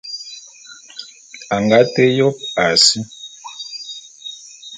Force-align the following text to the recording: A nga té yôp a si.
A 1.53 1.55
nga 1.63 1.79
té 1.93 2.05
yôp 2.17 2.37
a 2.63 2.65
si. 2.85 2.99